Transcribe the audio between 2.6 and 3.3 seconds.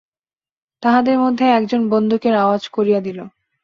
করিয়া দিল।